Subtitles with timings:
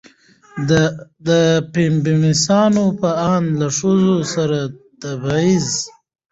[1.27, 1.29] د
[1.73, 4.59] فيمينستانو په اند له ښځو سره
[5.01, 5.69] تبعيض